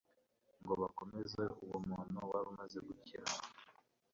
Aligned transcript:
ngo 0.61 0.73
bakomeze 0.81 1.41
uwo 1.63 1.77
muntu 1.87 2.17
wari 2.29 2.47
umaze 2.53 2.79
gukira. 2.87 3.29